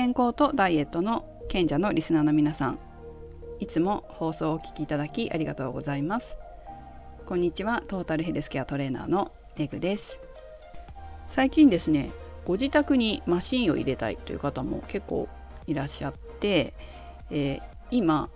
[0.00, 2.78] 健康とダイエットの賢者のリスナーの皆さん。
[3.58, 6.36] いつも放送をお聞きいただきありがとうございます。
[7.26, 7.82] こんにちは。
[7.86, 10.16] トータルヘルスケアトレーナーのレグです。
[11.28, 12.12] 最近ですね
[12.46, 15.28] ご自宅にマシンを入れたいという方も結構
[15.66, 16.72] いらっしゃって、
[17.30, 18.30] えー、今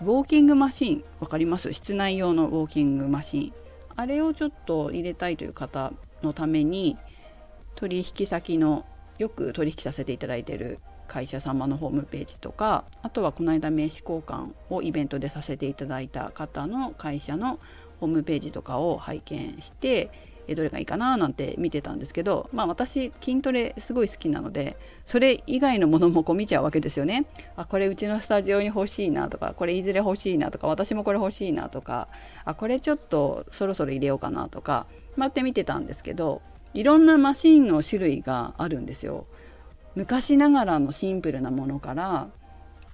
[0.00, 1.72] ウォーキングマシン分かります？
[1.72, 3.52] 室内用のウォーキングマシン。
[3.96, 5.92] あれをちょっと入れたいという方
[6.22, 6.96] のために
[7.74, 8.86] 取引先の
[9.18, 17.60] よく取引させていただいている会社様のホームページとかあとはこの間名刺交換をイベントでさせていただいた方の会社の
[18.00, 20.10] ホームページとかを拝見して
[20.54, 27.24] どれがいいかななんて見てたんですけどまあ私筋トレすごい好きなのでそれ以外のものもこう見ちゃうわけですよね。
[27.56, 32.08] あこれうちのスタジオに欲しいなとかこれいずれ欲しいなとか私もこれ欲しいなとか
[32.44, 36.42] あこれちょっとそろそろ入れようかなとか待って見てたんですけど
[36.74, 39.26] いろんなマシンの種類があるんですよ。
[39.94, 42.28] 昔ながらのシンプルなものから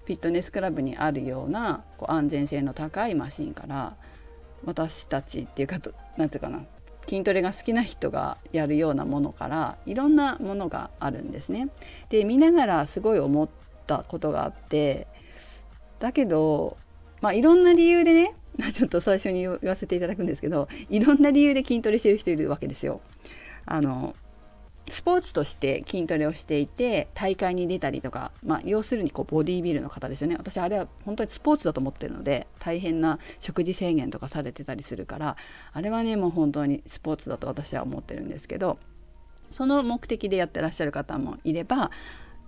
[0.05, 3.97] フィットネスクラブにあるようなこう安全性の高いマシンから
[4.65, 5.81] 私たちっていうか
[6.19, 6.67] 何て言うかな
[7.09, 11.69] 筋トレが好きな人がやるようなものからいろんなものがあるんですね。
[12.11, 13.49] で見ながらすごい思っ
[13.87, 15.07] たことがあって
[15.99, 16.77] だけど
[17.23, 18.35] まあいろんな理由でね
[18.75, 23.01] ちょっと最初に言わせていただくんですけどいろんな理由で筋トレしてる人いるわけですよ。
[23.71, 24.17] あの
[24.89, 30.37] スポーツとして筋トレをしていて大会に出たりとか、まあ、要するにこうボディービルの方ですよね。
[30.37, 35.37] 私あれは本当にスポーツだと思ってるので大変な食事制限とかされてたりするから
[35.73, 38.79] あれはねもう本当にスポーツだと私は思ってるんですけど
[39.53, 41.93] その目的でやってらっしゃる方もいれば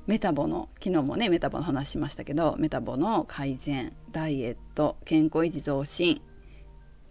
[0.09, 6.20] メタボの昨日もねメタボの話しましたけどメタボの改善ダイエット健康維持増進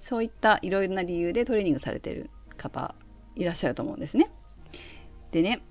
[0.02, 2.96] そういったいろいろな理由でトレーニングされてる方
[3.36, 4.30] いらっしゃると思うんですね。
[5.32, 5.62] でね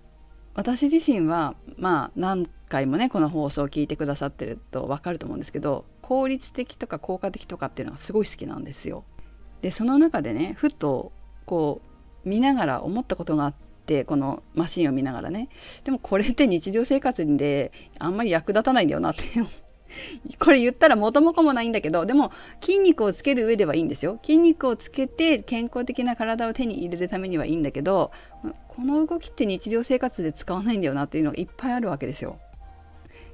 [0.54, 9.04] 私自身はまあ何回もねこの放送を聞いてくださってると分かると思うんですけど効率的とか効果的とかっていうのがすごい好きなんですよ。
[9.62, 11.12] でその中でねふと
[11.44, 11.82] こ
[12.24, 13.54] う見ながら思ったことがあっ
[13.86, 15.48] てこのマシンを見ながらね
[15.84, 19.22] でもこれって日常生活であんまり役立たないんだよなって
[20.38, 28.10] これ言ったら元も子もないんだけどでも筋肉をつける上ではいいんですよ筋肉をつけて健康的な体を手に入れるためにはいいんだけど
[28.68, 32.38] この動きって日常生活で使わないんだよなっていうのがいっぱいあるわけですよ。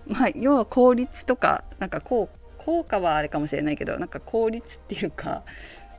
[0.06, 2.28] まあ、要は効率とかなんか効
[2.58, 5.42] 効果はあれかもしれないけどなんか効率っていうか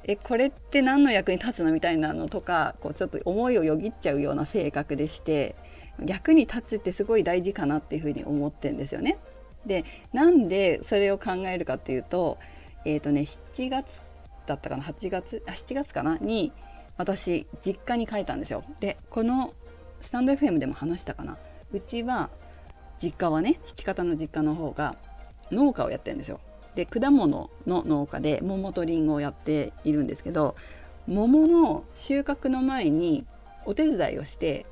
[0.03, 5.55] えこれって何の役に立つのみたいなのとかこうちょっと思いをよぎっちゃうような性格でして
[6.05, 9.17] 役に立つってすごい大事かなっていうふうに思ってんですよね。
[9.67, 12.37] でなんでそれを考えるかっていうと
[12.85, 13.85] えっ、ー、とね7月
[14.45, 16.51] だったかな8月あ7月かなに
[16.97, 18.63] 私実家に帰ったんですよ。
[18.79, 19.53] でこの
[20.01, 21.37] スタンド FM でも話したかな。
[21.71, 22.29] うちは
[23.01, 24.95] 実家はね父方の実家の方が
[25.51, 26.39] 農家をやってるんですよ。
[26.75, 30.55] で果物の農家で桃とりんごをやっているんですけど
[31.07, 33.25] 桃の収穫の前に
[33.65, 34.65] お手伝いをして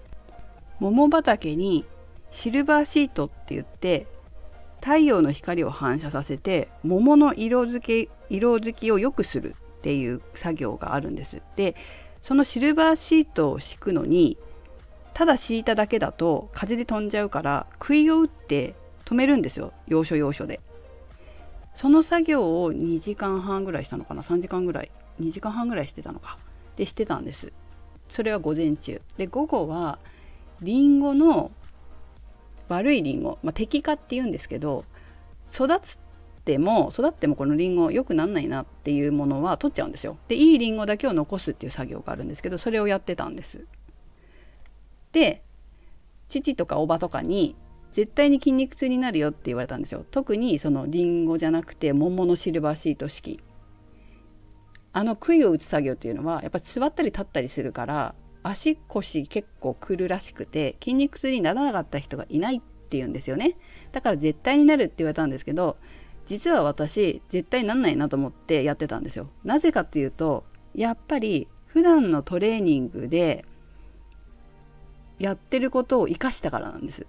[0.80, 1.86] 桃畑に
[2.32, 4.08] シルバーシートって言って
[4.86, 11.42] 太陽の光を反射させて桃の色づけ色づきを良くするっていう作業があるんです。
[11.56, 11.76] で
[12.22, 14.38] そのシルバーシートを敷くのに
[15.16, 18.76] ただ敷いただけだと風で飛んじゃうから杭を打って
[19.06, 19.74] 止めるんですよ。
[19.88, 20.60] 要所要所で。
[21.74, 24.92] その作業を2時間半ぐらいしたのかな？3時間ぐらい。
[25.20, 26.38] 2時間半ぐらいしてたのか。
[26.78, 27.52] でしてたんです。
[28.12, 29.02] それは午前中。
[29.18, 29.98] で午後は
[30.62, 31.50] りんごの
[32.68, 34.86] 悪いリンゴ、まあ、適化っていうんですけど
[35.54, 35.98] 育つっ
[36.44, 40.18] ても育ってもこのリンゴ良くなんないなっていうものは取っちゃうんですよ。
[40.28, 43.66] でいいリンゴだけを残すっていう作業があるんですけどそれをやってたんです。
[45.12, 45.44] で
[46.28, 47.56] 父とかおばとかに
[47.94, 50.06] 絶対に筋肉痛になるよって言われたんですよ。
[50.12, 53.40] 特にそのリンゴじゃなくて桃のシルバーシート式。
[54.92, 58.16] あの杭を打つ作業っていうのはやっぱ座ったり立ったりするから
[58.48, 63.58] 足腰結構くるらしくて筋肉痛にならなかった人がいないっていうんですよね。
[63.92, 65.78] だから絶対になるって言われたんですけど
[66.28, 69.30] 実は私絶対なんないなと思ってやってたんですよ。
[69.44, 70.44] なぜかっていうと
[70.76, 73.46] やっぱり普段のトレーニングで
[75.18, 77.08] やってることを生かしたからなんです。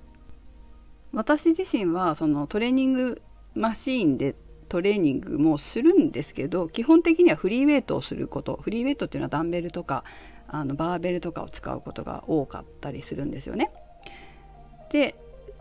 [1.13, 3.23] 私自身はそのトレーニング
[3.55, 4.35] マシーンで
[4.69, 8.59] トレーニングもするんですけど基本的にはフリーウェイトをすること。
[8.63, 10.03] フリーウェイトっていうのはダンベルとか
[10.49, 13.71] あのバーベルとかを使うことが多かったりするんですよね。
[14.93, 15.15] で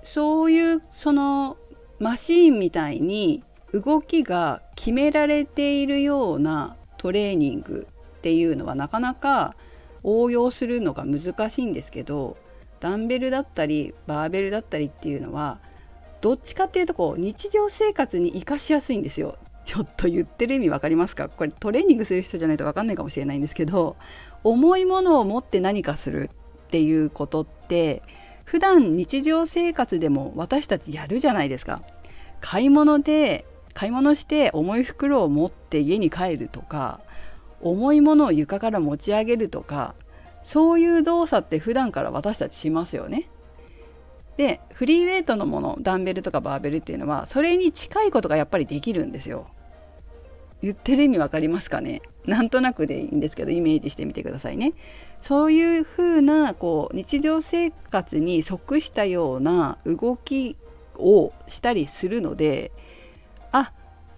[0.03, 1.57] そういうその
[1.99, 3.43] マシーンみたいに
[3.73, 7.87] 動きが決められているようなトレーニング
[8.17, 9.55] っていうのはなかなか
[10.03, 12.37] 応用するのが難しいんですけど
[12.79, 15.59] ダンベルだったりバーベルだったりっていうのは
[16.21, 21.27] どっちかっていうとこう日常生活に生かしやすいんですよちょっと言ってる意味分かりますか？
[21.27, 23.95] これトレーニングする人じゃないと分かんないかもしれないんですけど
[24.45, 26.29] 重いものを持って何かする
[26.67, 28.03] っていうことって
[28.43, 31.81] 普段日常生活でも私たちやるじゃないですか
[32.41, 37.01] 買い物で買い物して重い袋を持って家に帰るとか
[37.59, 39.95] 重いものを床から持ち上げるとか
[40.47, 43.27] そういう動作って普段から私たちしますよね。
[44.37, 49.47] でフリーウェイトのものダンベルとかバーベルっていうのはそれに近いことがやっぱりできるんですよ。
[50.61, 52.01] 言ってる意味わかりますかね？
[52.25, 54.73] なんとなくでいいんですけどイメージしてみてくださいね。
[55.21, 60.55] そういうふうなこう日常生活に即したような動き
[60.97, 62.71] をしたりするので
[63.51, 63.71] あ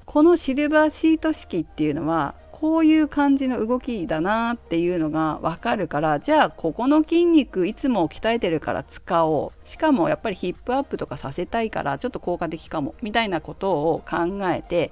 [0.06, 14.92] このシルバーシート式っていうのはこういう感じの動きだなっていうのが分かるからじゃあここの筋肉いつも鍛えてるから使おうしかもやっぱりヒップアップとかさせたいからちょっと効果的かもみたいなことを考えて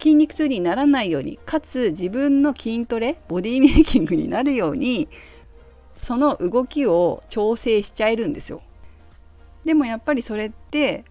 [0.00, 5.08] 筋肉痛にならないようにかつ自分の筋トレボディメイキングになるように
[6.02, 8.62] その動きを調整しちゃえるんですよ。
[9.64, 11.04] でもやっぱりそれって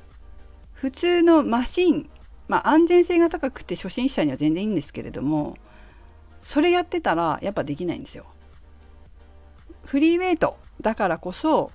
[0.73, 2.09] 普通のマシン
[2.49, 5.55] まあ、安全性が高くて初心者には全然いいんですけれども
[6.43, 8.25] それやってたらやっぱできないんですよ。
[9.85, 11.71] フリーウェイトだからこそ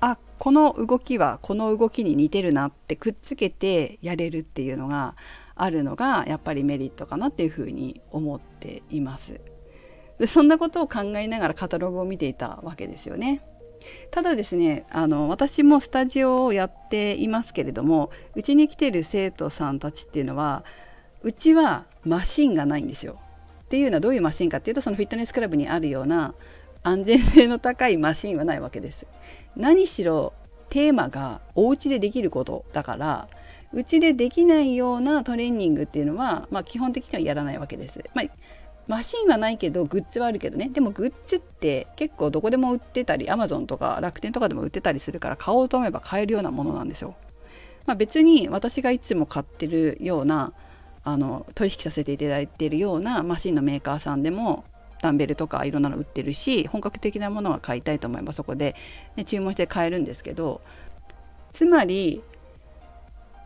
[0.00, 5.14] あこの動きはこの動きに似てるなってくっつけてやれるっていうのが
[5.56, 9.40] あるのがやっぱりメリットかなっていうふうに思っています。
[10.18, 13.42] でそんなことを考えながらカタログを見ていたわけですよね。
[14.10, 20.64] ただですねあの私もスタジオをやっていますけれどもうちに来てる生徒さんたちっていうのは
[21.22, 23.18] うちはマシンがないんですよ。
[23.64, 26.34] っていうのはどういうマシンかっていうとそのフィットネスクラブにあるような
[26.82, 29.06] 安全性の高いマシンはないわけです。
[29.56, 30.32] 何しろ
[30.70, 33.28] テーマがお家でできることだから
[33.74, 38.02] うちでできないようなトレーニングっていうのは、まあ、基本的にはやらないわけです。
[38.14, 38.26] まあ、
[38.86, 47.14] マシンはないけどグッズはあるけどねでもグッズって結構どこでも売ってたり Amazon とか楽天とかでも売ってたりするから買おうと思えば買えるようなものなんですよ。
[47.86, 50.52] まあ、別に私がいつも買ってるような
[51.02, 54.64] あの取引させていただいているようなマシンのメーカーさんでも
[55.02, 58.74] ダンベルとかいろんなの売ってるし本格的なものが買いたいと思えばそこで、
[59.16, 60.62] ね、注文して買えるんですけど
[61.52, 62.22] つまり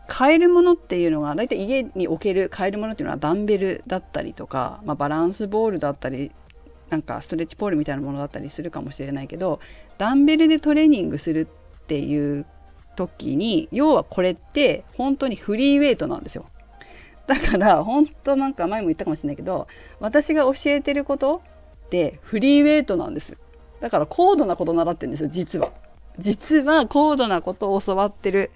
[0.09, 6.31] 買えるものっていうのが大体家に置ける買えるものっていうのはダンベルだったりとか、まあ、バランスボールだったり
[6.89, 9.59] なんかストレッチポールみたいなものだったりするかもしれないけど
[9.97, 11.47] ダンベルでトレーニングする
[11.81, 12.45] っていう
[12.95, 16.45] 時に要はこれって本当にフリーウェイトなんですよ。
[17.27, 19.67] だから本当なんか前も言ったかもしれないけど
[19.99, 21.43] 私が教えてること
[21.85, 23.37] ってフリーウェイトなんです。
[23.81, 25.71] だから高度なこと習ってるんですよ実は。
[26.17, 28.51] 実は高度なことを教わってる。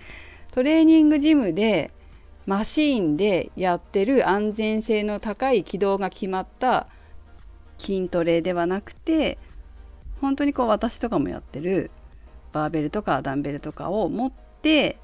[0.54, 1.90] トレーニングジムで
[2.46, 6.86] マシーンでやってる安全性の高い軌道が決まった
[7.80, 9.40] 筋トレではなくて
[10.22, 11.90] 本当にこう私とかもやってる
[12.52, 15.00] バーベルとかダンベルとかを持って、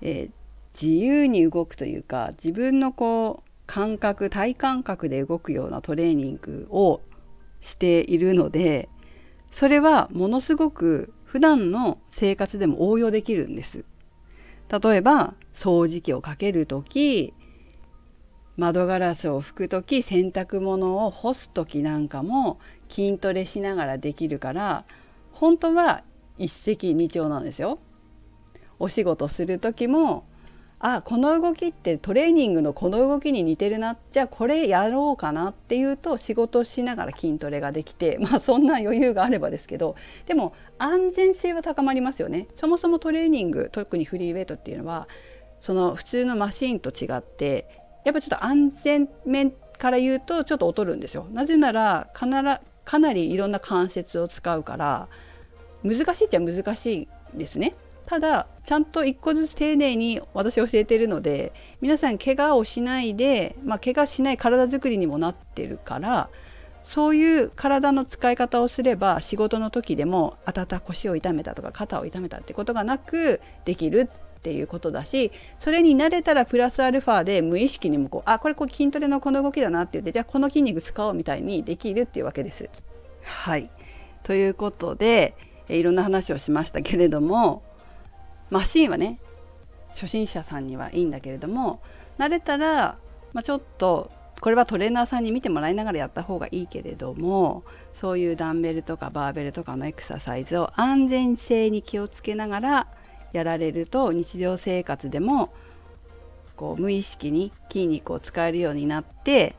[0.00, 0.30] えー、
[0.72, 7.02] 自由に動くというか自分のこう感覚体感覚で動くようなトレーニングを
[7.60, 8.88] しているので
[9.52, 13.84] それはものすごく普段の生活でも応用できるんです。
[14.70, 17.32] 例えば掃除機をかける時
[18.56, 22.58] 窓ガラスを拭く時洗濯物を干す時なんかも
[22.90, 24.84] 筋トレしながらできるから
[25.32, 26.02] 本当は
[26.38, 27.78] 一石二鳥なんですよ。
[28.80, 30.24] お仕事する時も
[30.80, 33.96] あこの動きってトレーニングのこの動きに似てるな。
[34.12, 42.46] じゃあこれやろうかなっていうと仕事しながら筋トレができて まあそんな余裕があればですけどでも安全性は高まりますよね。
[42.56, 45.08] そもそもトレーニング特にフリーウェイトっていうのは
[45.60, 47.66] その普通のマシンと違って
[48.04, 51.26] やっぱちょっと安全面から言うとちょっと劣るんですよ。
[51.32, 55.08] なぜならかなかなりいろんな関節を使うから
[55.82, 57.74] 難しいっちゃ難しいですね。
[58.08, 66.30] ただちゃんと一個ずつ丁寧に私教えてるので皆さん怪我をしないで、まあ、怪我しない体づくりにもなってるから
[66.86, 82.70] そういう体の使い方をすれば仕事の時でもあたた腰を痛めたとか肩を痛めたってことがなくできるっていうことだしそれに慣れたらプラスアルファで無意識にもこうあこれこれ筋トレのこの動きだなって言ってじゃあこの筋肉使おうみたいにできるっていうわけです。
[83.24, 83.68] はい
[84.22, 85.34] ということで
[85.68, 87.62] いろんな話をしましたけれども
[88.50, 89.18] マシンはね
[89.90, 91.80] 初心者さんにはいいんだけれども
[92.18, 92.98] 慣れたら、
[93.32, 97.64] まあ、ちょっとこれはトレーナーさんに見てもらいながらやった方がいいけれども
[98.00, 102.86] そういうダンベルとかバーベルとかのエクササイズを安全性に気をつけながら
[103.32, 105.52] やられると日常生活でも
[106.56, 109.54] こう無意識に筋肉を使えるようになって、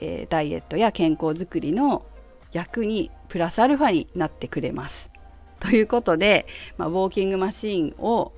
[0.00, 2.04] えー、ダイエットや健康づくりの
[2.52, 5.11] 役にプラスアルファになってくれます。
[5.62, 8.32] ということで、まあ、ウォーキングマシーンを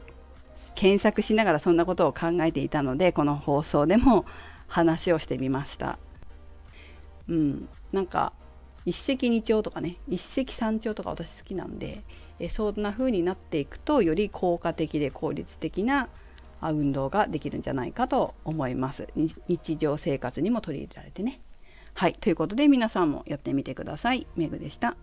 [0.75, 4.27] 検索しながらそんなことを考えていたのでこの放送でも
[4.67, 5.99] 話をしてみました。
[7.29, 8.35] うん、なんか
[8.85, 12.03] 一石二鳥とかね一石三鳥とか私好きなんで
[12.39, 16.09] えそんな風になっていくとより効果的で効率的な
[16.61, 19.09] 運動ができるんじゃないかと思います。
[19.49, 21.41] 日常生活にも取り入れられてね。
[21.95, 22.15] はい。
[22.21, 24.27] ということで皆さんもやってみてください。
[24.37, 24.97] めぐでした。